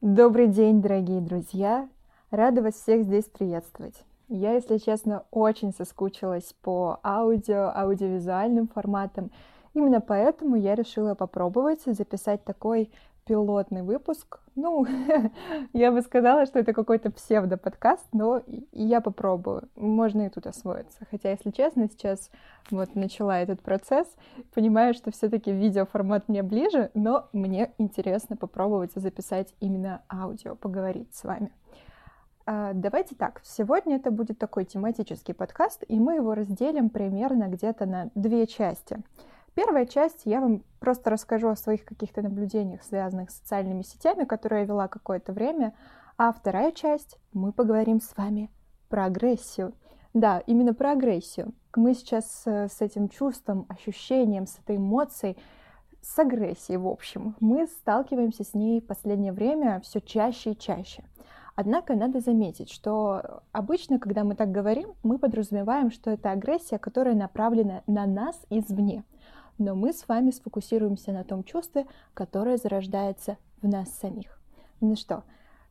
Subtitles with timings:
[0.00, 1.88] Добрый день, дорогие друзья!
[2.30, 4.04] Рада вас всех здесь приветствовать.
[4.28, 9.32] Я, если честно, очень соскучилась по аудио, аудиовизуальным форматам.
[9.74, 12.92] Именно поэтому я решила попробовать записать такой
[13.28, 14.40] пилотный выпуск.
[14.54, 14.86] Ну,
[15.74, 18.42] я бы сказала, что это какой-то псевдо-подкаст, но
[18.72, 19.68] я попробую.
[19.76, 21.06] Можно и тут освоиться.
[21.10, 22.30] Хотя, если честно, сейчас
[22.70, 24.08] вот начала этот процесс,
[24.54, 31.24] понимаю, что все-таки видеоформат мне ближе, но мне интересно попробовать записать именно аудио, поговорить с
[31.24, 31.52] вами.
[32.46, 37.84] А, давайте так, сегодня это будет такой тематический подкаст, и мы его разделим примерно где-то
[37.84, 38.96] на две части—
[39.54, 44.60] Первая часть я вам просто расскажу о своих каких-то наблюдениях, связанных с социальными сетями, которые
[44.60, 45.74] я вела какое-то время.
[46.16, 48.50] А вторая часть мы поговорим с вами
[48.88, 49.74] про агрессию.
[50.14, 51.54] Да, именно про агрессию.
[51.76, 55.36] Мы сейчас с этим чувством, ощущением, с этой эмоцией,
[56.00, 61.04] с агрессией, в общем, мы сталкиваемся с ней в последнее время все чаще и чаще.
[61.54, 67.16] Однако надо заметить, что обычно, когда мы так говорим, мы подразумеваем, что это агрессия, которая
[67.16, 69.04] направлена на нас извне–
[69.58, 74.40] но мы с вами сфокусируемся на том чувстве, которое зарождается в нас самих.
[74.80, 75.24] Ну что,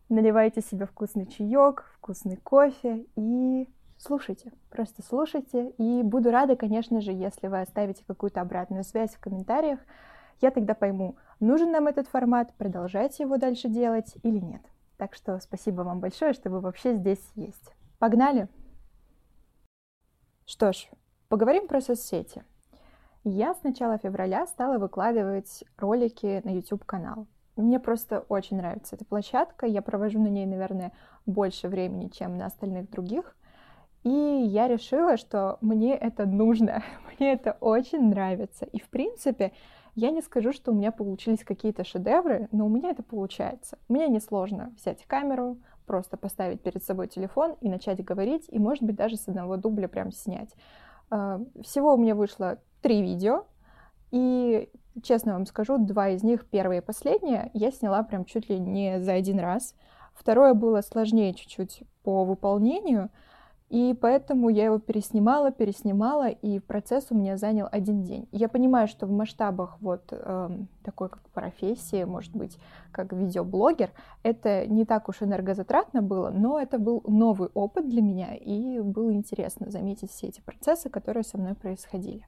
[0.10, 5.72] наливайте себе вкусный чаек, вкусный кофе и слушайте, просто слушайте.
[5.78, 9.80] И буду рада, конечно же, если вы оставите какую-то обратную связь в комментариях.
[10.42, 14.62] Я тогда пойму, нужен нам этот формат, продолжать его дальше делать или нет.
[14.98, 17.74] Так что спасибо вам большое, что вы вообще здесь есть.
[18.00, 18.48] Погнали!
[20.46, 20.90] Что ж,
[21.28, 22.44] поговорим про соцсети.
[23.30, 27.28] Я с начала февраля стала выкладывать ролики на YouTube-канал.
[27.58, 29.66] Мне просто очень нравится эта площадка.
[29.66, 30.94] Я провожу на ней, наверное,
[31.26, 33.36] больше времени, чем на остальных других.
[34.06, 36.86] И я решила, что мне это нужно,
[37.20, 38.64] мне это очень нравится.
[38.64, 39.52] И, в принципе,
[39.96, 43.78] я не скажу, что у меня получились какие-то шедевры, но у меня это получается.
[43.90, 48.96] Мне несложно взять камеру, просто поставить перед собой телефон и начать говорить, и, может быть,
[48.96, 50.56] даже с одного дубля прям снять.
[51.10, 53.46] А, всего у меня вышло три видео,
[54.12, 54.70] и,
[55.04, 59.00] честно вам скажу, два из них, первое и последнее, я сняла прям чуть ли не
[59.02, 59.76] за один раз.
[60.14, 63.10] Второе было сложнее чуть-чуть по выполнению,
[63.70, 68.30] и поэтому я его переснимала, переснимала, и процесс у меня занял один день.
[68.32, 70.50] Я понимаю, что в масштабах вот э,
[70.84, 72.58] такой как профессии, может быть,
[72.94, 73.92] как видеоблогер,
[74.24, 79.14] это не так уж энергозатратно было, но это был новый опыт для меня, и было
[79.14, 82.26] интересно заметить все эти процессы, которые со мной происходили.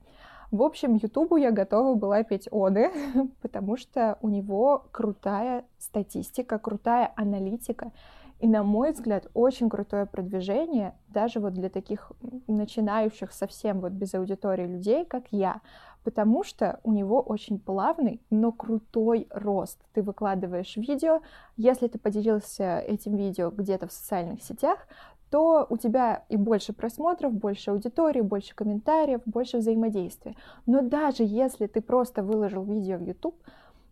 [0.52, 2.92] В общем, Ютубу я готова была петь оды,
[3.42, 7.92] потому что у него крутая статистика, крутая аналитика,
[8.40, 12.12] и, на мой взгляд, очень крутое продвижение даже вот для таких
[12.48, 15.62] начинающих совсем вот без аудитории людей, как я,
[16.04, 19.80] потому что у него очень плавный, но крутой рост.
[19.94, 21.22] Ты выкладываешь видео,
[21.58, 24.88] если ты поделился этим видео где-то в социальных сетях,
[25.30, 30.36] то у тебя и больше просмотров, больше аудитории, больше комментариев, больше взаимодействия.
[30.66, 33.36] Но даже если ты просто выложил видео в YouTube,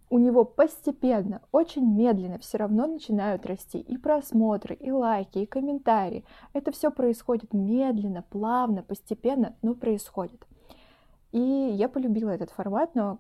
[0.10, 6.24] у него постепенно, очень медленно все равно начинают расти и просмотры, и лайки, и комментарии.
[6.54, 10.48] Это все происходит медленно, плавно, постепенно, но происходит.
[11.34, 13.20] И я полюбила этот формат, но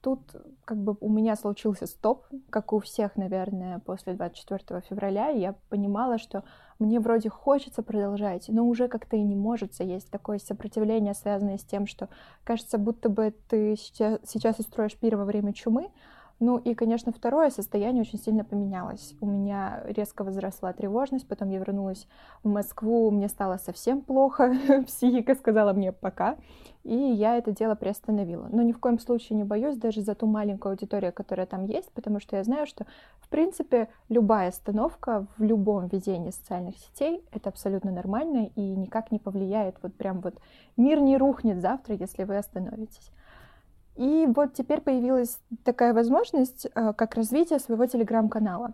[0.00, 0.20] тут
[0.64, 5.30] как бы у меня случился стоп, как у всех, наверное, после 24 февраля.
[5.30, 6.44] И я понимала, что
[6.78, 9.78] мне вроде хочется продолжать, но уже как-то и не может.
[9.80, 12.08] Есть такое сопротивление, связанное с тем, что
[12.44, 15.90] кажется, будто бы ты сейчас, сейчас устроишь пир во время чумы,
[16.40, 19.14] ну и, конечно, второе состояние очень сильно поменялось.
[19.20, 22.08] У меня резко возросла тревожность, потом я вернулась
[22.42, 24.56] в Москву, мне стало совсем плохо,
[24.86, 26.38] психика сказала мне пока,
[26.82, 28.48] и я это дело приостановила.
[28.50, 31.92] Но ни в коем случае не боюсь даже за ту маленькую аудиторию, которая там есть,
[31.92, 32.86] потому что я знаю, что,
[33.20, 39.18] в принципе, любая остановка в любом ведении социальных сетей— это абсолютно нормально и никак не
[39.18, 40.40] повлияет, вот прям вот
[40.78, 43.12] мир не рухнет завтра, если вы остановитесь.
[44.00, 48.72] И вот теперь появилась такая возможность, э, как развитие своего телеграм-канала.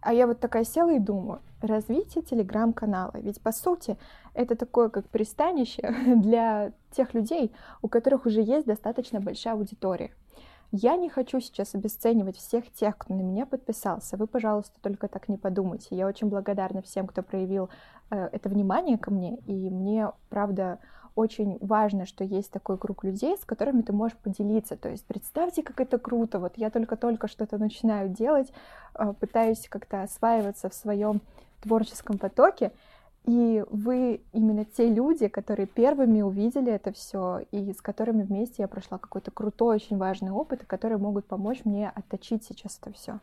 [0.00, 3.12] А я вот такая села и думаю, развитие телеграм-канала.
[3.16, 3.98] Ведь по сути
[4.32, 7.52] это такое как пристанище для тех людей,
[7.82, 10.12] у которых уже есть достаточно большая аудитория.
[10.70, 14.16] Я не хочу сейчас обесценивать всех тех, кто на меня подписался.
[14.16, 15.88] Вы, пожалуйста, только так не подумайте.
[15.90, 17.68] Я очень благодарна всем, кто проявил
[18.08, 19.36] э, это внимание ко мне.
[19.46, 20.78] И мне, правда,
[21.14, 24.76] очень важно, что есть такой круг людей, с которыми ты можешь поделиться.
[24.76, 26.38] То есть представьте, как это круто.
[26.38, 28.52] Вот я только-только что-то начинаю делать,
[28.94, 31.20] а, пытаюсь как-то осваиваться в своем
[31.60, 32.72] творческом потоке,
[33.24, 38.68] и вы именно те люди, которые первыми увидели это все, и с которыми вместе я
[38.68, 43.20] прошла какой-то крутой, очень важный опыт, и которые могут помочь мне отточить сейчас это все.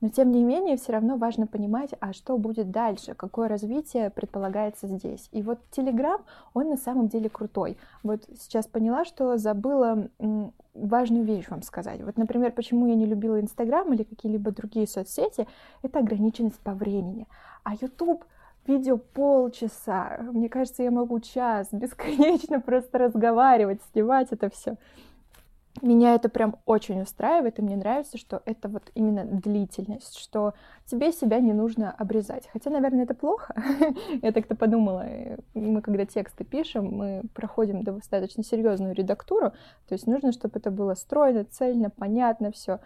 [0.00, 4.86] Но тем не менее, все равно важно понимать, а что будет дальше, какое развитие предполагается
[4.86, 5.28] здесь.
[5.32, 6.20] И вот Telegram,
[6.54, 7.76] он на самом деле крутой.
[8.02, 10.08] Вот сейчас поняла, что забыла
[10.74, 12.00] важную вещь вам сказать.
[12.02, 15.48] Вот, например, почему я не любила Инстаграм или какие-либо другие соцсети,
[15.82, 17.26] это ограниченность по времени.
[17.64, 18.24] А YouTube
[18.68, 20.18] видео полчаса.
[20.32, 24.76] Мне кажется, я могу час бесконечно просто разговаривать, снимать это все.
[25.82, 30.54] Меня это прям очень устраивает, и мне нравится, что это вот именно длительность, что
[30.86, 32.48] тебе себя не нужно обрезать.
[32.52, 33.54] Хотя, наверное, это плохо.
[34.22, 35.06] Я так-то подумала,
[35.54, 39.52] мы когда тексты пишем, мы проходим достаточно серьезную редактуру,
[39.88, 42.80] то есть нужно, чтобы это было стройно, цельно, понятно все.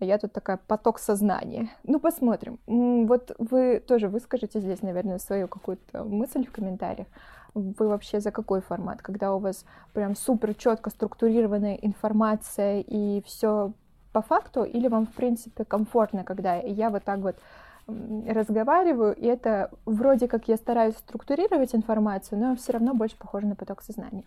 [0.00, 1.70] А я тут такая поток сознания.
[1.84, 2.58] Ну, посмотрим.
[2.66, 7.06] Вот вы тоже выскажите здесь, наверное, свою какую-то мысль в комментариях
[7.54, 9.00] вы вообще за какой формат?
[9.00, 13.72] Когда у вас прям супер четко структурированная информация и все
[14.12, 17.36] по факту, или вам, в принципе, комфортно, когда я вот так вот
[17.86, 23.56] разговариваю, и это вроде как я стараюсь структурировать информацию, но все равно больше похоже на
[23.56, 24.24] поток сознания.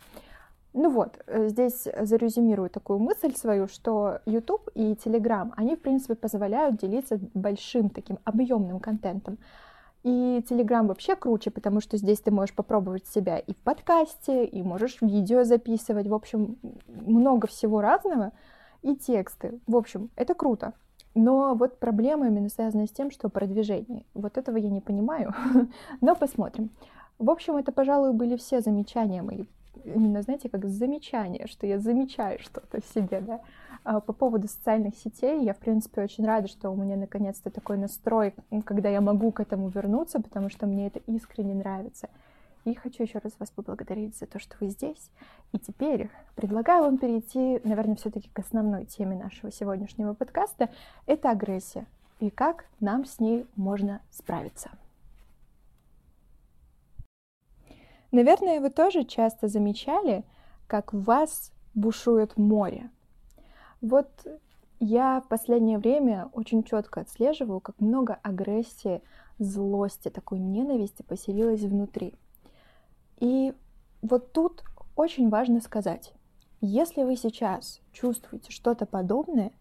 [0.79, 6.13] Ну вот, э, здесь зарезюмирую такую мысль свою, что YouTube и Telegram, они, в принципе,
[6.13, 9.39] позволяют делиться большим таким объемным контентом.
[10.03, 14.61] И Telegram вообще круче, потому что здесь ты можешь попробовать себя и в подкасте, и
[14.61, 16.07] можешь видео записывать.
[16.07, 18.31] В общем, много всего разного.
[18.83, 19.59] И тексты.
[19.65, 20.73] В общем, это круто.
[21.15, 24.05] Но вот проблема именно связана с тем, что продвижение.
[24.13, 25.33] Вот этого я не понимаю.
[26.01, 26.69] Но посмотрим.
[27.17, 29.45] В общем, это, пожалуй, были все замечания мои.
[29.85, 33.41] Именно, знаете, как замечания, что я замечаю что-то в себе, да.
[33.83, 37.77] А, по поводу социальных сетей, я, в принципе, очень рада, что у меня наконец-то такой
[37.77, 38.33] настрой,
[38.65, 42.09] когда я могу к этому вернуться, потому что мне это искренне нравится.
[42.65, 45.09] И хочу еще раз вас поблагодарить за то, что вы здесь.
[45.53, 50.69] И теперь предлагаю вам перейти, наверное, все-таки к основной теме нашего сегодняшнего подкаста.
[51.05, 51.85] Это агрессия.
[52.19, 54.71] И как нам с ней можно справиться.
[58.17, 60.23] Наверное, вы тоже часто замечали,
[60.65, 62.89] как в вас бушует море.
[63.79, 64.09] Вот
[64.79, 69.03] я в последнее время очень четко отслеживаю, как много агрессии,
[69.37, 72.15] злости, такой ненависти поселилось внутри.
[73.19, 73.53] И
[74.01, 74.63] вот тут
[74.95, 76.11] очень важно сказать,
[76.59, 79.51] если вы сейчас чувствуете что-то подобное,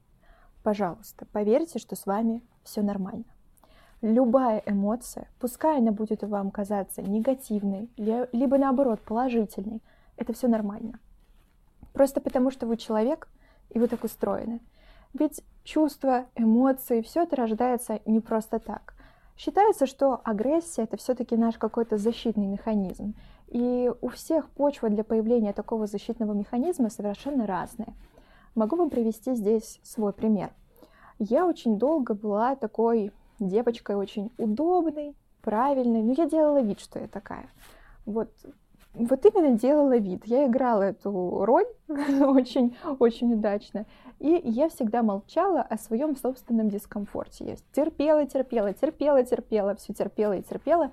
[0.62, 3.26] пожалуйста, поверьте, что с вами все нормально.
[4.06, 9.82] Любая эмоция, пускай она будет вам казаться негативной, либо наоборот положительной,
[10.16, 11.00] это все нормально.
[11.92, 13.28] Просто потому, что вы человек,
[13.70, 14.60] и вы так устроены.
[15.12, 18.94] Ведь чувства, эмоции, все это рождается не просто так.
[19.36, 23.14] Считается, что агрессия это все-таки наш какой-то защитный механизм.
[23.48, 27.92] И у всех почва для появления такого защитного механизма совершенно разная.
[28.54, 30.52] Могу вам привести здесь свой пример.
[31.18, 37.08] Я очень долго была такой девочкой очень удобной, правильной, но я делала вид, что я
[37.08, 37.48] такая.
[38.04, 38.30] Вот
[38.96, 40.22] вот именно делала вид.
[40.24, 43.84] Я играла эту роль очень-очень удачно.
[44.18, 47.44] И я всегда молчала о своем собственном дискомфорте.
[47.44, 50.92] Я терпела, терпела, терпела, терпела, все терпела и терпела.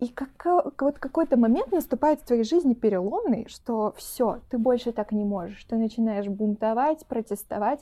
[0.00, 5.12] И как, вот какой-то момент наступает в твоей жизни переломный, что все, ты больше так
[5.12, 5.64] не можешь.
[5.64, 7.80] Ты начинаешь бунтовать, протестовать,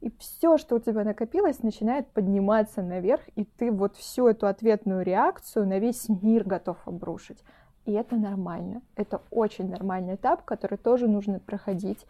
[0.00, 5.02] и все, что у тебя накопилось, начинает подниматься наверх, и ты вот всю эту ответную
[5.02, 7.38] реакцию на весь мир готов обрушить
[7.88, 8.82] и это нормально.
[8.96, 12.06] Это очень нормальный этап, который тоже нужно проходить.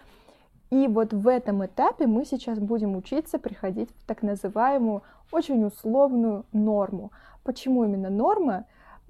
[0.71, 6.45] И вот в этом этапе мы сейчас будем учиться приходить в так называемую очень условную
[6.53, 7.13] норму.
[7.45, 8.65] Почему именно норма?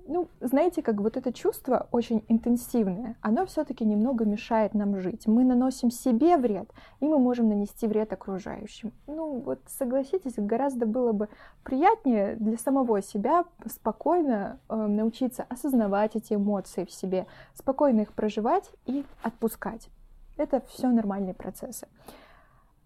[0.08, 5.26] Ну, знаете, как вот это чувство очень интенсивное, оно все-таки немного мешает нам жить.
[5.26, 8.92] Мы наносим себе вред, и мы можем нанести вред окружающим.
[9.06, 11.28] Ну, вот согласитесь, гораздо было бы
[11.62, 18.70] приятнее для самого себя спокойно э, научиться осознавать эти эмоции в себе, спокойно их проживать
[18.86, 19.90] и отпускать.
[20.38, 21.86] Это все нормальные процессы.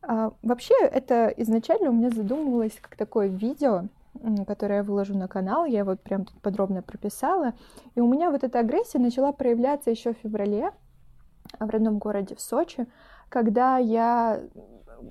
[0.02, 3.84] А, вообще, это изначально у меня задумывалось как такое видео,
[4.46, 7.54] которое я выложу на канал, я вот прям тут подробно прописала.
[7.94, 10.70] И у меня вот эта агрессия начала проявляться еще в феврале
[11.58, 12.86] в родном городе, в Сочи,
[13.28, 14.40] когда я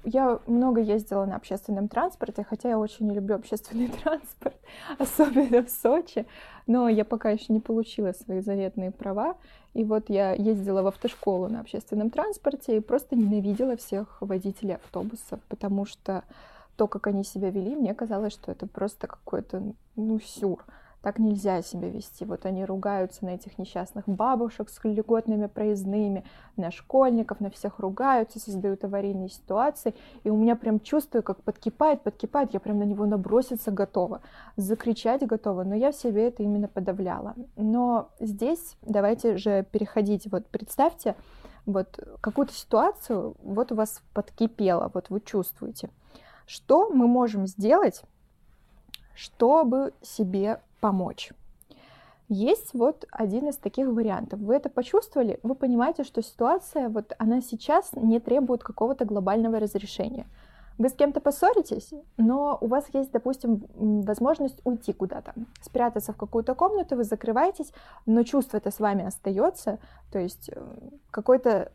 [0.04, 4.56] я много ездила на общественном транспорте, хотя я очень не люблю общественный транспорт,
[4.98, 6.26] особенно в Сочи,
[6.68, 9.36] но я пока еще не получила свои заветные права.
[9.74, 15.40] И вот я ездила в автошколу на общественном транспорте и просто ненавидела всех водителей автобусов,
[15.48, 16.24] потому что
[16.76, 19.62] то, как они себя вели, мне казалось, что это просто какой-то,
[19.96, 20.66] ну, сюр.
[21.02, 22.26] Так нельзя себя вести.
[22.26, 26.24] Вот они ругаются на этих несчастных бабушек с льготными проездными,
[26.58, 29.96] на школьников, на всех ругаются, создают аварийные ситуации.
[30.24, 34.22] И у меня прям чувствую, как подкипает, подкипает, я прям на него наброситься готова,
[34.58, 37.34] закричать готова, но я в себе это именно подавляла.
[37.56, 41.16] Но здесь давайте же переходить, вот представьте,
[41.66, 45.90] вот какую-то ситуацию, вот у вас подкипело, вот вы чувствуете.
[46.54, 48.04] Что мы можем сделать,
[49.16, 51.32] чтобы себе помочь?
[52.28, 54.42] Есть вот один из таких вариантов.
[54.42, 60.28] Вы это почувствовали, вы понимаете, что ситуация, вот она сейчас не требует какого-то глобального разрешения.
[60.78, 66.54] Вы с кем-то поссоритесь, но у вас есть, допустим, возможность уйти куда-то, спрятаться в какую-то
[66.54, 67.72] комнату, вы закрываетесь,
[68.06, 69.80] но чувство это с вами остается,
[70.12, 70.62] то есть э,
[71.12, 71.72] какой-то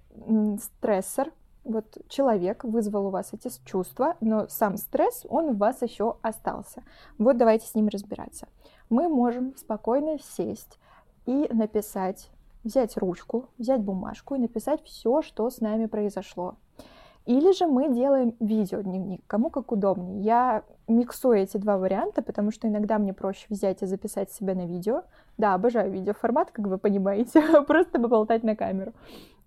[0.60, 1.32] стрессор,
[1.66, 6.82] вот человек вызвал у вас эти чувства, но сам стресс, он у вас еще остался.
[7.18, 8.48] Вот давайте с ним разбираться.
[8.88, 10.78] Мы можем спокойно сесть
[11.26, 12.30] и написать,
[12.64, 16.56] взять ручку, взять бумажку и написать все, что с нами произошло.
[17.26, 20.22] Или же мы делаем видеодневник, кому как удобнее.
[20.22, 24.64] Я миксую эти два варианта, потому что иногда мне проще взять и записать себя на
[24.64, 25.02] видео.
[25.36, 28.92] Да, обожаю видеоформат, как вы понимаете, просто поболтать на камеру.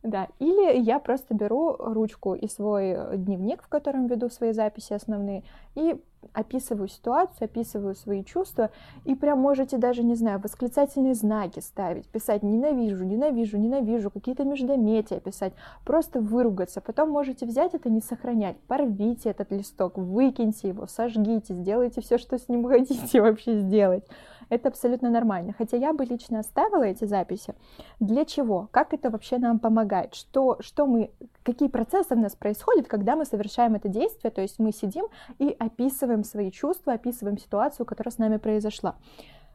[0.01, 5.43] Да, или я просто беру ручку и свой дневник, в котором веду свои записи основные,
[5.75, 6.01] и
[6.33, 8.71] описываю ситуацию, описываю свои чувства,
[9.05, 15.19] и прям можете даже, не знаю, восклицательные знаки ставить, писать «ненавижу», «ненавижу», «ненавижу», какие-то междометия
[15.19, 15.53] писать,
[15.85, 16.81] просто выругаться.
[16.81, 22.37] Потом можете взять это, не сохранять, порвите этот листок, выкиньте его, сожгите, сделайте все, что
[22.37, 24.03] с ним хотите вообще сделать
[24.49, 25.53] это абсолютно нормально.
[25.57, 27.53] Хотя я бы лично оставила эти записи.
[27.99, 28.67] Для чего?
[28.71, 30.15] Как это вообще нам помогает?
[30.15, 31.11] Что, что мы,
[31.43, 34.31] какие процессы у нас происходят, когда мы совершаем это действие?
[34.31, 35.05] То есть мы сидим
[35.37, 38.95] и описываем свои чувства, описываем ситуацию, которая с нами произошла.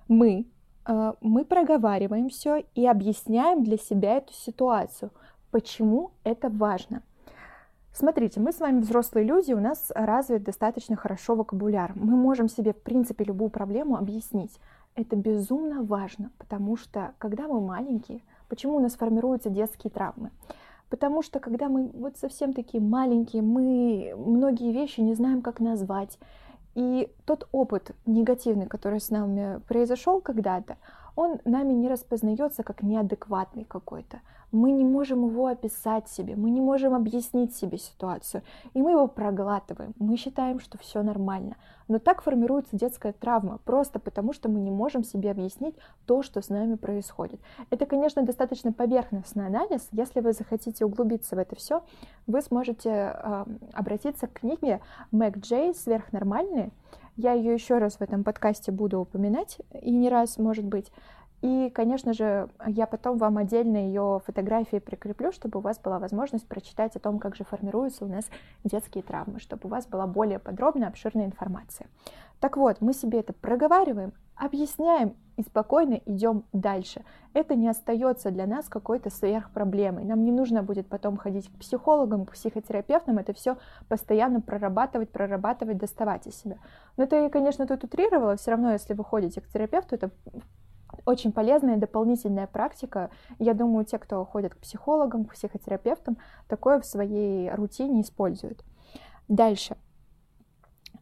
[0.08, 0.46] Мы,
[0.86, 5.10] э, мы проговариваем все и объясняем для себя эту ситуацию.
[5.50, 7.02] Почему это важно?
[7.92, 11.92] Смотрите, мы с вами взрослые люди, у нас развит достаточно хорошо вокабуляр.
[11.94, 14.58] Мы можем себе, в принципе, любую проблему объяснить.
[14.96, 20.30] Это безумно важно, потому что когда мы маленькие, почему у нас формируются детские травмы?
[20.90, 26.18] Потому что когда мы вот совсем такие маленькие, мы многие вещи не знаем, как назвать.
[26.74, 30.76] И тот опыт негативный, который с нами произошел когда-то,
[31.16, 34.20] он нами не распознается как неадекватный какой-то.
[34.54, 38.42] Мы не можем его описать себе, мы не можем объяснить себе ситуацию,
[38.72, 39.94] и мы его проглатываем.
[39.98, 41.56] Мы считаем, что все нормально.
[41.88, 45.74] Но так формируется детская травма, просто потому что мы не можем себе объяснить
[46.06, 47.40] то, что с нами происходит.
[47.70, 49.88] Это, конечно, достаточно поверхностный анализ.
[49.90, 51.82] Если вы захотите углубиться в это все,
[52.28, 54.80] вы сможете э, обратиться к книге
[55.10, 56.70] Мэг Джей «Сверхнормальные»,
[57.16, 60.90] я ее еще раз в этом подкасте буду упоминать, и не раз, может быть.
[61.44, 66.48] И, конечно же, я потом вам отдельно ее фотографии прикреплю, чтобы у вас была возможность
[66.48, 68.24] прочитать о том, как же формируются у нас
[68.64, 71.86] детские травмы, чтобы у вас была более подробная, обширная информация.
[72.40, 77.04] Так вот, мы себе это проговариваем, объясняем и спокойно идем дальше.
[77.34, 80.04] Это не остается для нас какой-то сверхпроблемой.
[80.04, 83.58] Нам не нужно будет потом ходить к психологам, к психотерапевтам, это все
[83.88, 86.56] постоянно прорабатывать, прорабатывать, доставать из себя.
[86.96, 90.10] Но это я, конечно, тут утрировала, все равно, если вы ходите к терапевту, это
[91.06, 93.10] очень полезная дополнительная практика.
[93.38, 98.64] Я думаю, те, кто ходят к психологам, к психотерапевтам, такое в своей рутине используют.
[99.28, 99.76] Дальше.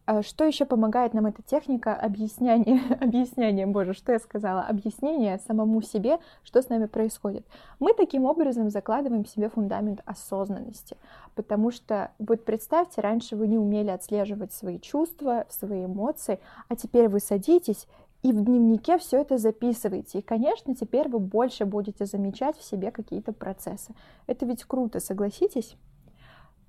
[0.05, 5.81] А что еще помогает нам эта техника объяснения, объяснения, боже, что я сказала, объяснение самому
[5.81, 7.45] себе, что с нами происходит.
[7.79, 10.97] Мы таким образом закладываем себе фундамент осознанности,
[11.35, 17.07] потому что вот представьте, раньше вы не умели отслеживать свои чувства, свои эмоции, а теперь
[17.07, 17.87] вы садитесь
[18.23, 20.19] и в дневнике все это записываете.
[20.19, 23.93] И, конечно, теперь вы больше будете замечать в себе какие-то процессы.
[24.27, 25.75] Это ведь круто, согласитесь?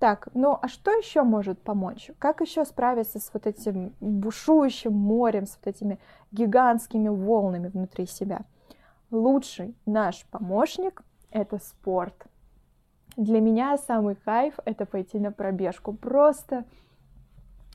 [0.00, 2.11] Так, ну а что еще может помочь?
[2.18, 6.00] Как еще справиться с вот этим бушующим морем, с вот этими
[6.32, 8.40] гигантскими волнами внутри себя?
[9.12, 12.26] Лучший наш помощник— это спорт.
[13.16, 15.92] Для меня самый кайф— это пойти на пробежку.
[15.92, 16.64] Просто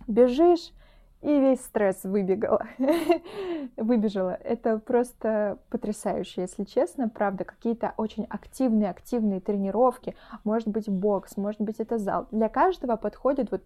[0.06, 0.74] бежишь,
[1.22, 2.66] и весь стресс выбегала,
[3.78, 4.38] выбежала.
[4.42, 11.60] Это просто потрясающе, если честно, правда, какие-то очень активные, активные тренировки, может быть бокс, может
[11.60, 12.28] быть это зал.
[12.32, 13.64] Для каждого подходит вот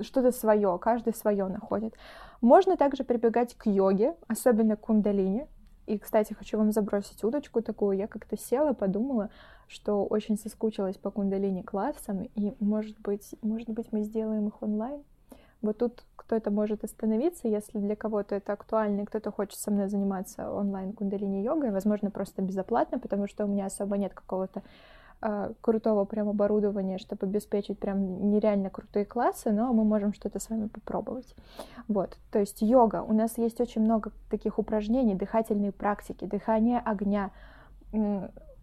[0.00, 1.94] что-то свое, каждый свое находит.
[2.40, 5.46] Можно также прибегать к йоге, особенно к кундалини.
[5.86, 7.96] И, кстати, хочу вам забросить удочку такую.
[7.96, 9.30] Я как-то села, подумала,
[9.66, 15.02] что очень соскучилась по кундалини классам, и, может быть, может быть, мы сделаем их онлайн
[15.62, 19.88] Вот тут кто-то может остановиться, если для кого-то это актуально, и кто-то хочет со мной
[19.88, 24.62] заниматься онлайн кундалини-йогой, возможно, просто безоплатно, потому что у меня особо нет какого-то
[25.22, 30.50] э, крутого прям оборудования, чтобы обеспечить прям нереально крутые классы, но мы можем что-то с
[30.50, 31.34] вами попробовать.
[31.86, 33.02] Вот, то есть йога.
[33.02, 37.30] У нас есть очень много таких упражнений, дыхательные практики, дыхание огня,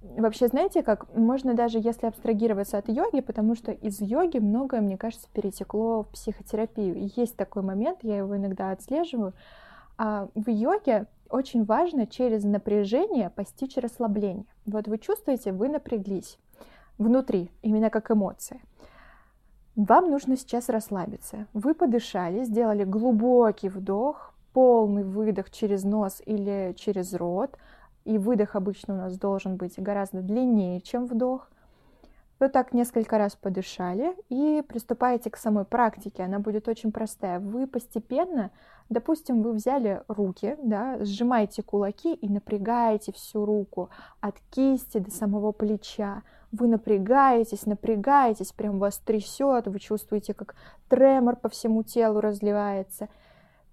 [0.03, 4.98] Вообще, знаете, как можно даже если абстрагироваться от йоги, потому что из йоги многое, мне
[4.98, 6.95] кажется, перетекло в психотерапию.
[6.95, 9.33] И есть такой момент, я его иногда отслеживаю.
[9.98, 14.45] А в йоге очень важно через напряжение постичь расслабление.
[14.65, 16.38] Вот вы чувствуете, вы напряглись
[16.98, 18.60] внутри, именно как эмоция.
[19.75, 21.48] Вам нужно сейчас расслабиться.
[21.53, 27.57] Вы подышали, сделали глубокий вдох, полный выдох через нос или через рот–
[28.05, 31.50] и выдох обычно у нас должен быть гораздо длиннее, чем вдох.
[32.39, 36.24] Вы так несколько раз подышали и приступаете к самой практике.
[36.24, 37.39] Она будет очень простая.
[37.39, 38.51] Вы постепенно,
[38.89, 45.53] допустим, вы взяли руки, да, сжимаете кулаки и напрягаете всю руку от кисти до самого
[45.53, 46.24] плеча.
[46.51, 50.55] Вы напрягаетесь, напрягаетесь, прям вас трясет, вы чувствуете, как
[50.89, 53.07] тремор по всему телу разливается.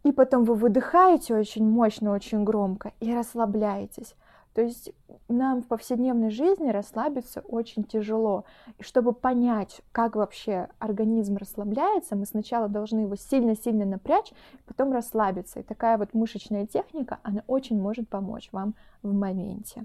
[0.03, 4.15] И потом вы выдыхаете очень мощно, очень громко и расслабляетесь.
[4.55, 4.93] То есть
[5.29, 8.45] нам в повседневной жизни расслабиться очень тяжело.
[8.79, 14.33] И чтобы понять, как вообще организм расслабляется, мы сначала должны его сильно-сильно напрячь,
[14.67, 15.61] потом расслабиться.
[15.61, 19.85] И такая вот мышечная техника, она очень может помочь вам в моменте.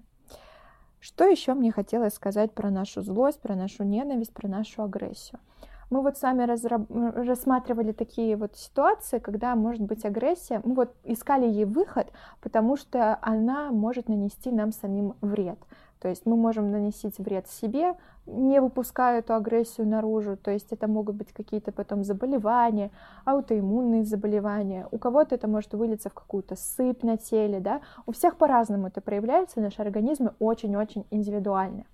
[1.00, 5.40] Что еще мне хотелось сказать про нашу злость, про нашу ненависть, про нашу агрессию?
[5.90, 6.90] Мы вот с вами разраб...
[6.90, 10.62] рассматривали такие вот ситуации, когда может быть агрессия.
[10.64, 12.08] Мы вот искали ей выход,
[12.42, 15.60] потому что она может нанести нам самим вред.
[16.00, 20.38] То есть мы можем наносить вред себе, не выпуская эту агрессию наружу.
[20.38, 22.92] То есть это могут быть какие-то потом заболевания,
[23.24, 24.88] аутоиммунные заболевания.
[24.92, 27.82] У кого-то это может вылиться в какую-то сыпь на теле, да.
[28.06, 31.86] У всех по-разному это проявляется, наши организмы очень-очень индивидуальны.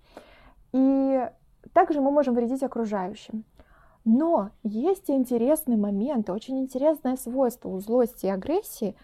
[0.74, 1.30] И
[1.74, 3.44] также мы можем вредить окружающим.
[4.04, 8.96] Но есть интересный момент, очень интересное свойство у злости и агрессии.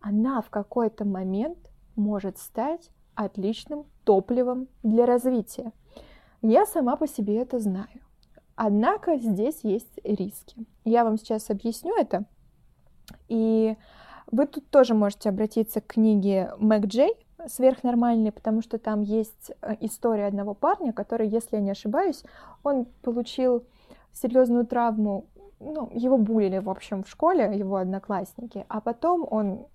[0.00, 1.58] Она в какой-то момент
[1.94, 5.72] может стать отличным топливом для развития.
[6.42, 8.00] Я сама по себе это знаю.
[8.54, 10.66] Однако здесь есть риски.
[10.84, 12.24] Я вам сейчас объясню это.
[13.28, 13.76] И
[14.30, 17.14] вы тут тоже можете обратиться к книге Мэг Джей
[17.46, 22.24] «Сверхнормальный», потому что там есть э, история одного парня, который, если я не ошибаюсь,
[22.64, 23.64] он получил
[24.16, 25.26] серьезную травму,
[25.60, 29.66] ну, его булили, в общем, в школе, его одноклассники, а потом он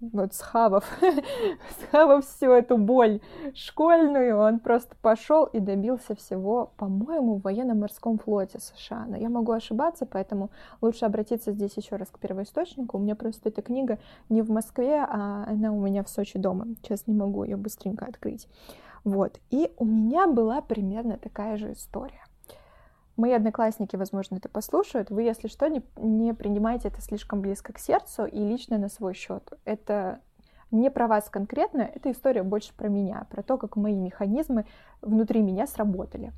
[0.00, 0.84] вот схавав,
[1.80, 3.20] схавав всю эту боль
[3.54, 9.06] школьную, он просто пошел и добился всего, по-моему, в военно-морском флоте США.
[9.08, 12.96] Но я могу ошибаться, поэтому лучше обратиться здесь еще раз к первоисточнику.
[12.96, 16.66] У меня просто эта книга не в Москве, а она у меня в Сочи дома.
[16.82, 18.48] Сейчас не могу ее быстренько открыть.
[19.02, 19.40] Вот.
[19.50, 22.27] И у меня была примерно такая же история.
[23.18, 25.10] Мои одноклассники, возможно, это послушают.
[25.10, 29.12] Вы, если что, не, не принимайте это слишком близко к сердцу и лично на свой
[29.12, 29.54] счет.
[29.64, 30.20] Это
[30.70, 34.66] не про вас конкретно, эта история больше про меня, про то, как мои механизмы
[35.02, 36.32] внутри меня сработали.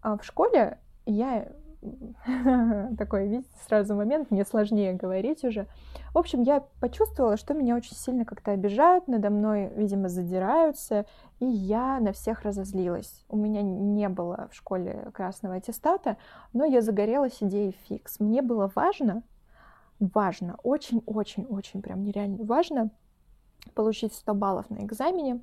[0.00, 1.48] А в школе я
[2.98, 5.66] такой, видите, сразу момент, мне сложнее говорить уже.
[6.12, 11.06] В общем, я почувствовала, что меня очень сильно как-то обижают, надо мной, видимо, задираются,
[11.38, 13.24] и я на всех разозлилась.
[13.28, 16.16] У меня не было в школе красного аттестата,
[16.52, 18.18] но я загорелась идеей фикс.
[18.18, 19.22] Мне было важно,
[20.00, 22.90] важно, очень-очень-очень прям нереально важно
[23.74, 25.40] получить 100 баллов на экзамене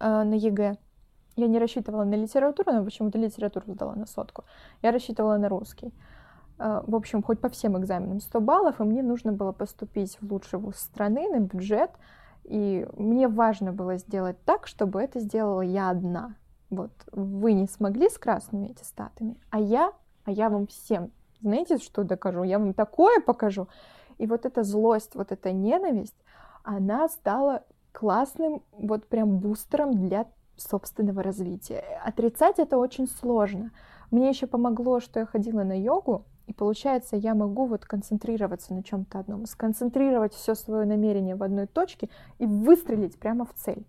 [0.00, 0.76] э, на ЕГЭ.
[1.36, 4.44] Я не рассчитывала на литературу, но почему-то литературу сдала на сотку.
[4.82, 5.92] Я рассчитывала на русский.
[6.58, 10.30] А, в общем, хоть по всем экзаменам 100 баллов, и мне нужно было поступить в
[10.30, 11.90] лучший вуз страны на бюджет.
[12.44, 16.36] И мне важно было сделать так, чтобы это сделала я одна.
[16.70, 19.92] Вот вы не смогли с красными аттестатами, а я,
[20.24, 22.44] а я вам всем, знаете, что докажу?
[22.44, 23.68] Я вам такое покажу.
[24.18, 26.16] И вот эта злость, вот эта ненависть,
[26.62, 30.26] она стала классным вот прям бустером для
[30.62, 31.82] собственного развития.
[32.04, 33.70] Отрицать это очень сложно.
[34.10, 38.82] Мне еще помогло, что я ходила на йогу, и получается, я могу вот концентрироваться на
[38.82, 43.86] чем-то одном, сконцентрировать все свое намерение в одной точке и выстрелить прямо в цель.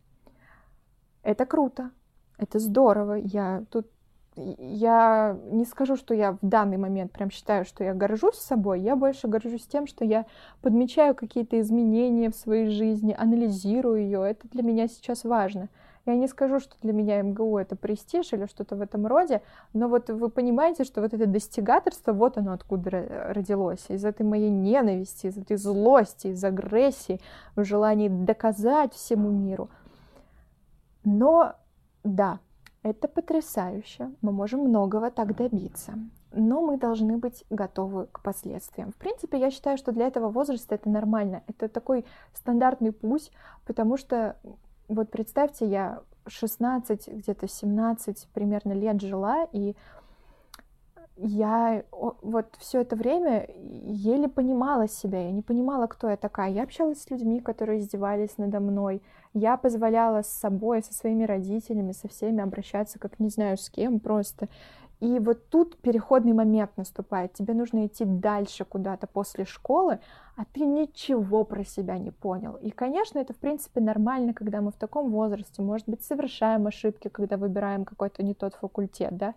[1.24, 1.92] Это круто,
[2.38, 3.14] это здорово.
[3.16, 3.88] Я тут
[4.36, 8.96] я не скажу, что я в данный момент прям считаю, что я горжусь собой, я
[8.96, 10.26] больше горжусь тем, что я
[10.62, 15.70] подмечаю какие-то изменения в своей жизни, анализирую ее, это для меня сейчас важно.
[16.06, 19.88] Я не скажу, что для меня МГУ это престиж или что-то в этом роде, но
[19.88, 25.28] вот вы понимаете, что вот это достигаторство, вот оно откуда родилось, из этой моей ненависти,
[25.28, 27.22] из этой злости, из агрессии,
[27.56, 29.70] в желании доказать всему миру.
[31.06, 31.54] Но
[32.04, 32.40] да,
[32.82, 35.94] это потрясающе, мы можем многого так добиться
[36.34, 38.92] но мы должны быть готовы к последствиям.
[38.92, 41.44] В принципе, я считаю, что для этого возраста это нормально.
[41.48, 43.32] Это такой стандартный путь,
[43.66, 44.36] потому что,
[44.88, 49.76] вот представьте, я 16, где-то 17 примерно лет жила, и
[51.16, 53.48] я вот все это время
[53.86, 56.50] еле понимала себя, я не понимала, кто я такая.
[56.50, 59.02] Я общалась с людьми, которые издевались надо мной.
[59.34, 64.00] Я позволяла с собой, со своими родителями, со всеми обращаться, как не знаю с кем
[64.00, 64.48] просто.
[65.04, 67.34] И вот тут переходный момент наступает.
[67.34, 70.00] Тебе нужно идти дальше куда-то после школы,
[70.38, 72.54] а ты ничего про себя не понял.
[72.54, 77.10] И, конечно, это, в принципе, нормально, когда мы в таком возрасте, может быть, совершаем ошибки,
[77.10, 79.34] когда выбираем какой-то не тот факультет, да.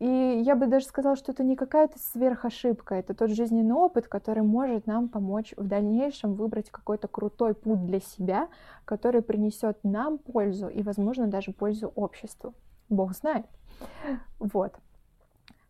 [0.00, 4.42] И я бы даже сказала, что это не какая-то сверхошибка, это тот жизненный опыт, который
[4.42, 8.48] может нам помочь в дальнейшем выбрать какой-то крутой путь для себя,
[8.84, 12.52] который принесет нам пользу и, возможно, даже пользу обществу.
[12.88, 13.46] Бог знает.
[14.38, 14.74] Вот.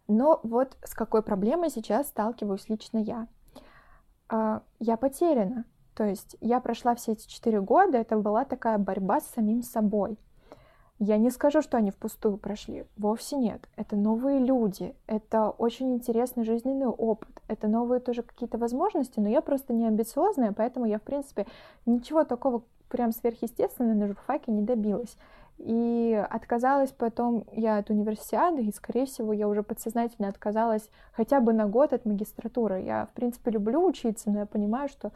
[0.08, 3.28] Но вот с какой проблемой сейчас сталкиваюсь лично я.
[4.28, 5.64] А, я потеряна.
[5.94, 10.18] То есть я прошла все эти четыре года, это была такая борьба с самим собой.
[10.98, 12.86] Я не скажу, что они впустую прошли.
[12.96, 13.68] Вовсе нет.
[13.76, 19.40] Это новые люди, это очень интересный жизненный опыт, это новые тоже какие-то возможности, но я
[19.40, 21.46] просто не амбициозная, поэтому я, в принципе,
[21.86, 25.16] ничего такого прям сверхъестественного на журфаке не добилась.
[25.58, 31.52] И отказалась потом я от универсиады, и, скорее всего, я уже подсознательно отказалась хотя бы
[31.52, 32.82] на год от магистратуры.
[32.82, 35.12] Я, в принципе, люблю учиться, но я понимаю, что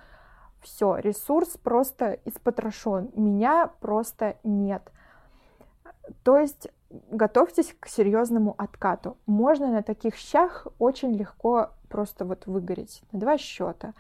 [0.63, 4.83] все, ресурс просто испотрошен, меня просто нет.
[6.23, 6.69] То есть
[7.11, 9.17] готовьтесь к серьезному откату.
[9.27, 13.95] Можно на таких щах очень легко просто вот выгореть на два счета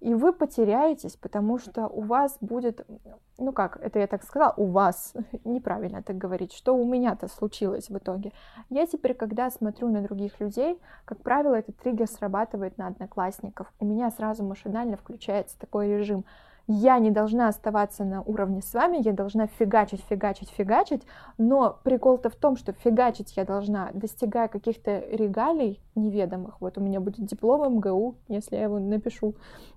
[0.00, 2.86] и вы потеряетесь, потому что у вас будет,
[3.38, 7.88] ну как, это я так сказала, у вас, неправильно так говорить, что у меня-то случилось
[7.88, 8.32] в итоге.
[8.70, 13.72] Я теперь, когда смотрю на других людей, как правило, этот триггер срабатывает на одноклассников.
[13.78, 16.24] У меня сразу машинально включается такой режим–
[16.66, 21.02] я не должна оставаться на уровне с вами, я должна фигачить, фигачить, фигачить,
[21.38, 26.60] но прикол-то в том, что фигачить я должна, достигая каких-то регалий неведомых.
[26.60, 29.34] Вот у меня будет диплом МГУ, если я его напишу,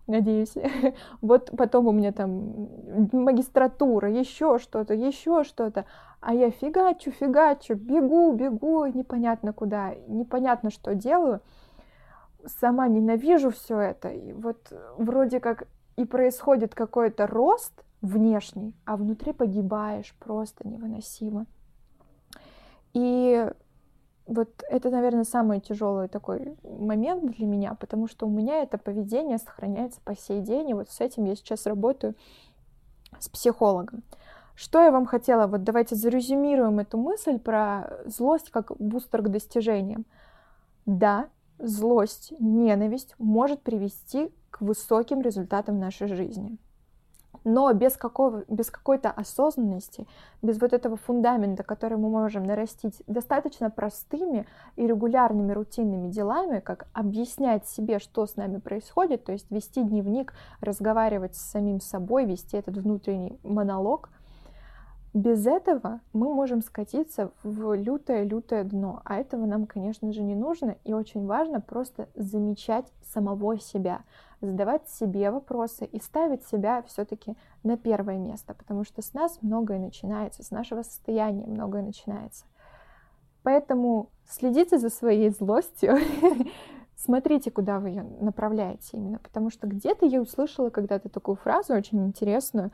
[0.08, 0.54] надеюсь.
[1.22, 2.70] Вот потом у меня там
[3.12, 5.86] магистратура, еще что-то, еще что-то.
[6.20, 11.42] А я фигачу, фигачу, бегу, бегу, непонятно куда, непонятно, что делаю.
[12.46, 14.10] Сама ненавижу все это.
[14.10, 21.46] И вот вроде как и происходит какой-то рост внешний, а внутри погибаешь просто невыносимо.
[22.94, 23.50] И
[24.26, 29.38] вот это, наверное, самый тяжелый такой момент для меня, потому что у меня это поведение
[29.38, 32.16] сохраняется по сей день, и вот с этим я сейчас работаю
[33.20, 34.04] с психологом.
[34.56, 40.06] Что я вам хотела, вот давайте зарезюмируем эту мысль про злость как бустер к достижениям.
[40.86, 41.28] Да,
[41.60, 46.58] злость, ненависть может привести к высоким результатам в нашей жизни.
[47.46, 50.08] Но без, какого, без какой-то осознанности,
[50.42, 54.46] без вот этого фундамента, который мы можем нарастить достаточно простыми
[54.78, 60.34] и регулярными рутинными делами, как объяснять себе, что с нами происходит, то есть вести дневник,
[60.62, 64.10] разговаривать с самим собой, вести этот внутренний монолог–
[65.14, 70.76] без этого мы можем скатиться в лютое-лютое дно, а этого нам, конечно же, не нужно,
[70.84, 74.02] и очень важно просто замечать самого себя,
[74.42, 79.78] задавать себе вопросы и ставить себя все-таки на первое место, потому что с нас многое
[79.78, 82.46] начинается, с нашего состояния многое начинается.
[83.44, 85.98] Поэтому следите за своей злостью,
[86.96, 92.04] смотрите, куда вы ее направляете именно, потому что где-то я услышала когда-то такую фразу очень
[92.04, 92.72] интересную,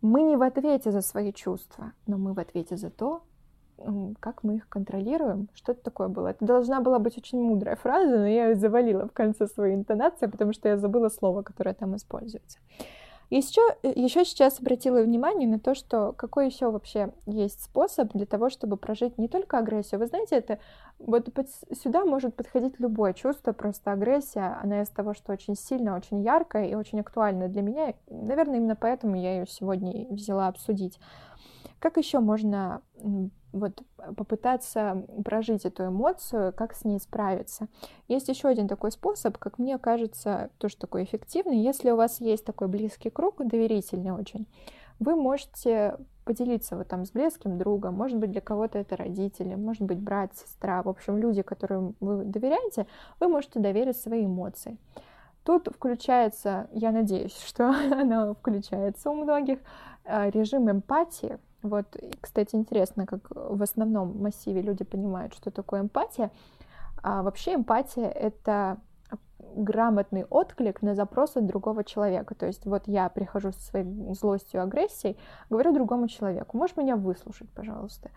[0.00, 3.22] мы не в ответе за свои чувства, но мы в ответе за то,
[4.20, 5.48] как мы их контролируем.
[5.54, 6.28] Что это такое было?
[6.28, 10.26] Это должна была быть очень мудрая фраза, но я ее завалила в конце своей интонации,
[10.26, 12.58] потому что я забыла слово, которое там используется.
[13.30, 18.24] И еще, еще сейчас обратила внимание на то, что какой еще вообще есть способ для
[18.24, 20.00] того, чтобы прожить не только агрессию.
[20.00, 20.58] Вы знаете, это
[20.98, 21.48] вот под,
[21.82, 26.66] сюда может подходить любое чувство, просто агрессия, она из того, что очень сильно, очень яркая
[26.66, 27.94] и очень актуальна для меня.
[28.08, 30.98] Наверное, именно поэтому я ее сегодня взяла обсудить.
[31.78, 32.82] Как еще можно
[33.52, 33.82] вот
[34.16, 37.68] попытаться прожить эту эмоцию, как с ней справиться.
[38.06, 41.58] Есть еще один такой способ, как мне кажется, тоже такой эффективный.
[41.58, 44.46] Если у вас есть такой близкий круг, доверительный очень,
[45.00, 49.82] вы можете поделиться вот там с близким другом, может быть, для кого-то это родители, может
[49.82, 52.86] быть, брат, сестра, в общем, люди, которым вы доверяете,
[53.18, 54.76] вы можете доверить свои эмоции.
[55.44, 59.58] Тут включается, я надеюсь, что она включается у многих,
[60.04, 61.38] э, режим эмпатии.
[61.62, 66.30] Вот, кстати, интересно, как в основном массиве люди понимают, что такое эмпатия.
[67.02, 68.78] А вообще эмпатия— это
[69.54, 72.34] грамотный отклик на запросы другого человека.
[72.34, 75.16] То есть вот я прихожу со своей злостью, агрессией,
[75.50, 78.10] говорю другому человеку, можешь меня выслушать, пожалуйста.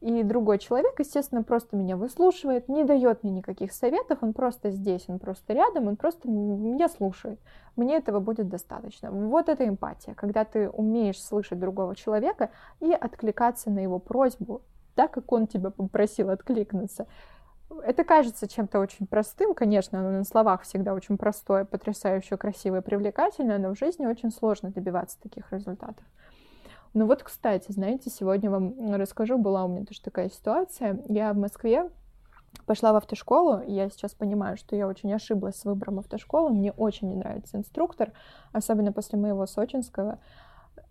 [0.00, 5.04] И другой человек, естественно, просто меня выслушивает, не дает мне никаких советов, он просто здесь,
[5.08, 7.40] он просто рядом, он просто меня слушает.
[7.74, 9.10] Мне этого будет достаточно.
[9.10, 14.62] Вот это эмпатия, когда ты умеешь слышать другого человека и откликаться на его просьбу,
[14.94, 17.06] так как он тебя попросил откликнуться.
[17.82, 23.58] Это кажется чем-то очень простым, конечно, оно на словах всегда очень простое, потрясающе красивое, привлекательное,
[23.58, 26.04] но в жизни очень сложно добиваться таких результатов.
[26.94, 31.00] Ну вот, кстати, знаете, сегодня вам расскажу, была у меня тоже такая ситуация.
[31.08, 31.90] Я в Москве
[32.66, 36.50] пошла в автошколу, и я сейчас понимаю, что я очень ошиблась с выбором автошколы.
[36.50, 38.12] Мне очень не нравится инструктор,
[38.52, 40.18] особенно после моего сочинского.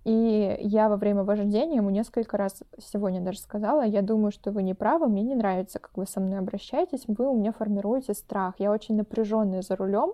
[0.04, 4.64] И я во время вождения ему несколько раз сегодня даже сказала, я думаю, что вы
[4.64, 8.56] не правы, мне не нравится, как вы со мной обращаетесь, вы у меня формируете страх.
[8.58, 10.14] Я очень напряженная за рулем,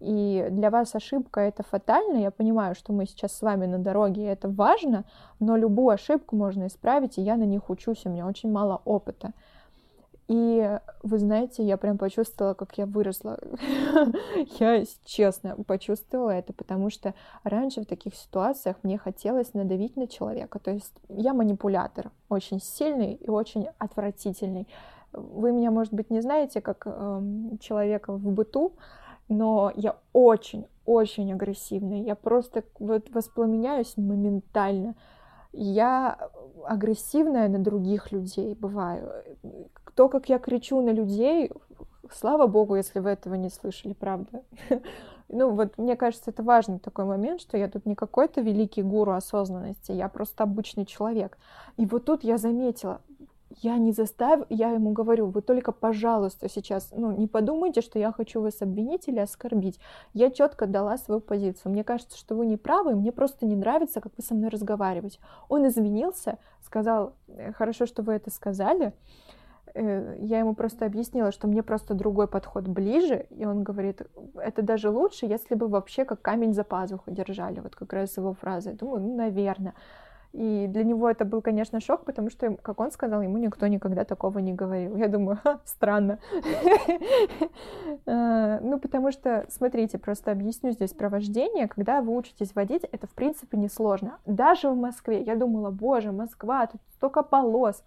[0.00, 2.18] и для вас ошибка это фатально.
[2.18, 5.04] Я понимаю, что мы сейчас с вами на дороге, и это важно,
[5.40, 9.32] но любую ошибку можно исправить, и я на них учусь, у меня очень мало опыта.
[10.26, 13.38] И вы знаете, я прям почувствовала, как я выросла.
[14.58, 20.58] я честно почувствовала это, потому что раньше в таких ситуациях мне хотелось надавить на человека.
[20.58, 24.66] То есть я манипулятор, очень сильный и очень отвратительный.
[25.12, 27.22] Вы меня, может быть, не знаете как э,
[27.60, 28.72] человека в быту,
[29.28, 32.02] но я очень-очень агрессивная.
[32.02, 34.94] Я просто вот воспламеняюсь моментально.
[35.52, 36.18] Я
[36.66, 39.24] агрессивная на других людей бываю
[39.94, 41.50] то, как я кричу на людей,
[42.12, 44.42] слава богу, если вы этого не слышали, правда.
[45.28, 49.12] Ну вот, мне кажется, это важный такой момент, что я тут не какой-то великий гуру
[49.12, 51.38] осознанности, я просто обычный человек.
[51.78, 53.00] И вот тут я заметила,
[53.62, 58.12] я не заставила, я ему говорю, вы только, пожалуйста, сейчас, ну, не подумайте, что я
[58.12, 59.78] хочу вас обвинить или оскорбить.
[60.12, 61.72] Я четко дала свою позицию.
[61.72, 65.18] Мне кажется, что вы не правы, мне просто не нравится, как вы со мной разговариваете.
[65.48, 68.92] Он извинился, сказал, «Э, хорошо, что вы это сказали,
[69.74, 74.02] Э, я ему просто объяснила, что мне просто другой подход ближе, и он говорит,
[74.36, 78.34] это даже лучше, если бы вообще как камень за пазуху держали, вот как раз его
[78.34, 78.70] фраза.
[78.70, 79.74] Я думаю, ну, наверное.
[80.34, 84.04] И для него это был, конечно, шок, потому что, как он сказал, ему никто никогда
[84.04, 84.96] такого не говорил.
[84.96, 86.18] Я думаю, Ха, странно.
[88.06, 91.68] Э, ну, потому что, смотрите, просто объясню здесь про вождение.
[91.68, 94.18] Когда вы учитесь водить, это, в принципе, несложно.
[94.26, 97.82] Даже в Москве я думала, боже, Москва, тут столько полос.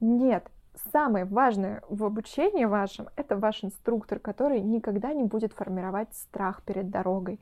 [0.00, 0.44] Нет,
[0.92, 6.90] самое важное в обучении вашем— это ваш инструктор, который никогда не будет формировать страх перед
[6.90, 7.40] дорогой.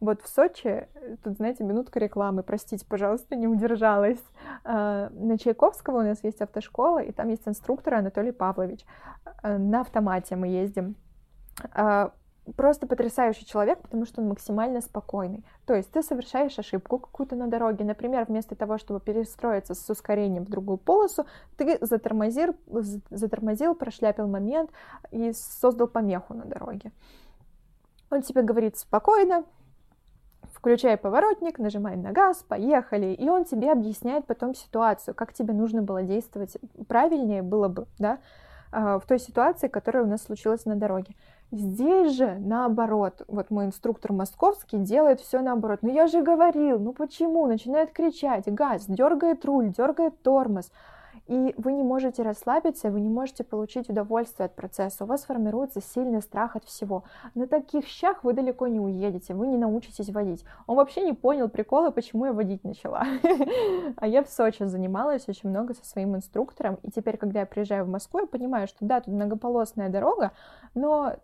[0.00, 0.86] Вот в Сочи,
[1.24, 4.22] тут, знаете, минутка рекламы, простите, пожалуйста, не удержалась.
[4.64, 8.84] А, на Чайковского у нас есть автошкола, и там есть инструктор Анатолий Павлович.
[9.42, 10.94] А, на автомате мы ездим.
[11.72, 12.12] А,
[12.56, 15.44] просто потрясающий человек, потому что он максимально спокойный.
[15.66, 20.44] То есть ты совершаешь ошибку какую-то на дороге, например, вместо того, чтобы перестроиться с ускорением
[20.44, 22.56] в другую полосу, ты затормозил,
[23.10, 24.70] затормозил прошляпил момент
[25.10, 26.92] и создал помеху на дороге.
[28.10, 29.44] Он тебе говорит спокойно,
[30.58, 35.82] включай поворотник, нажимай на газ, поехали, и он тебе объясняет потом ситуацию, как тебе нужно
[35.82, 38.18] было действовать правильнее было бы, да,
[38.72, 41.14] а, в той ситуации, которая у нас случилась на дороге.
[41.52, 45.78] Здесь же наоборот, вот мой инструктор московский делает все наоборот.
[45.82, 47.46] Ну я же говорил, ну почему?
[47.46, 50.70] Начинает кричать, газ, дергает руль, дергает тормоз.
[51.28, 55.04] И вы не можете расслабиться, вы не можете получить удовольствие от процесса.
[55.04, 57.04] У вас формируется сильный страх от всего.
[57.34, 60.44] На таких щах вы далеко не уедете, вы не научитесь водить.
[60.66, 63.04] Он вообще не понял прикола, почему я водить начала.
[63.96, 66.78] А я в Сочи занималась очень много со своим инструктором.
[66.82, 70.32] И теперь, когда я приезжаю в Москву, я понимаю, что да, тут многополосная дорога,
[70.74, 71.16] но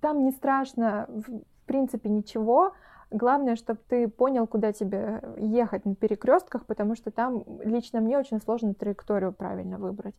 [0.00, 2.74] там не страшно, в принципе, ничего.
[3.10, 8.40] Главное, чтобы ты понял, куда тебе ехать на перекрестках, потому что там лично мне очень
[8.40, 10.14] сложно траекторию правильно выбрать.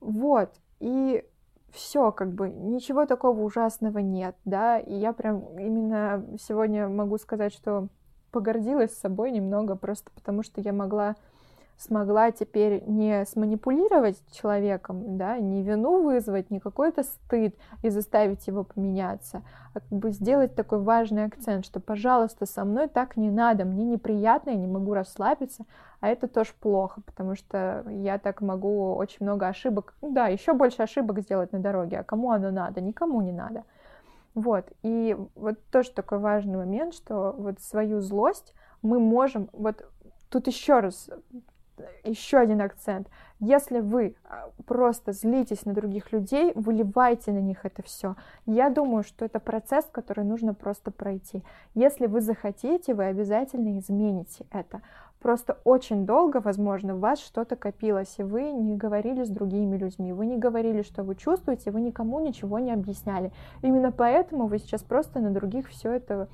[0.00, 0.50] Вот.
[0.78, 1.24] И
[1.72, 7.52] все, как бы, ничего такого ужасного нет, да, и я прям именно сегодня могу сказать,
[7.52, 7.88] что
[8.30, 11.16] погордилась собой немного, просто потому что я могла
[11.78, 18.64] смогла теперь не сманипулировать человеком, да, не вину вызвать, не какой-то стыд и заставить его
[18.64, 19.42] поменяться,
[19.74, 23.84] а как бы сделать такой важный акцент, что, пожалуйста, со мной так не надо, мне
[23.84, 25.64] неприятно, я не могу расслабиться,
[26.00, 30.82] а это тоже плохо, потому что я так могу очень много ошибок, да, еще больше
[30.82, 32.80] ошибок сделать на дороге, а кому оно надо?
[32.80, 33.62] Никому не надо.
[34.34, 39.84] Вот, и вот тоже такой важный момент, что вот свою злость мы можем, вот
[40.28, 41.10] тут еще раз,
[42.04, 43.08] еще один акцент.
[43.40, 48.16] Если вы а, просто злитесь на других людей, выливайте на них это все.
[48.46, 51.42] Я думаю, что это процесс, который нужно просто пройти.
[51.74, 54.82] Если вы захотите, вы обязательно измените это.
[55.20, 60.12] Просто очень долго, возможно, у вас что-то копилось, и вы не говорили с другими людьми,
[60.12, 63.32] вы не говорили, что вы чувствуете, вы никому ничего не объясняли.
[63.62, 66.28] Именно поэтому вы сейчас просто на других все это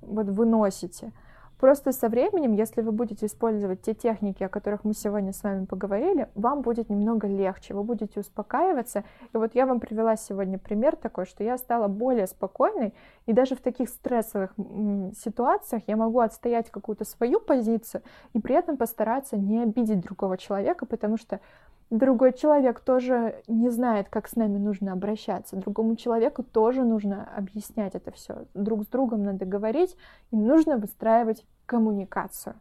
[0.00, 1.12] вот выносите.
[1.58, 5.64] Просто со временем, если вы будете использовать те техники, о которых мы сегодня с вами
[5.64, 9.02] поговорили, вам будет немного легче, вы будете успокаиваться.
[9.32, 12.94] И вот я вам привела сегодня пример такой, что я стала более спокойной,
[13.26, 14.54] и даже в таких стрессовых
[15.16, 18.02] ситуациях я могу отстоять какую-то свою позицию
[18.34, 21.40] и при этом постараться не обидеть другого человека, потому что
[21.90, 25.56] другой человек тоже не знает, как с нами нужно обращаться.
[25.56, 28.46] Другому человеку тоже нужно объяснять это все.
[28.54, 29.96] Друг с другом надо говорить,
[30.30, 32.56] им нужно выстраивать коммуникацию.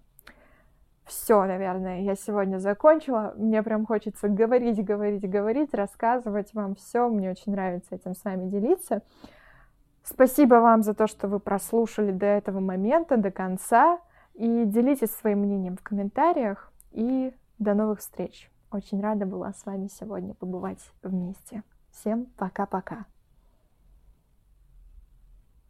[1.05, 3.33] Все, наверное, я сегодня закончила.
[3.37, 7.07] Мне прям хочется говорить, говорить, говорить, рассказывать вам все.
[7.07, 9.01] Мне очень нравится этим с вами делиться.
[10.03, 13.99] Спасибо вам за то, что вы прослушали до этого момента, до конца.
[14.33, 16.71] И делитесь своим мнением в комментариях.
[16.91, 18.51] И до новых встреч!
[18.69, 21.63] Очень рада была с вами сегодня побывать вместе.
[21.91, 23.05] Всем пока-пока.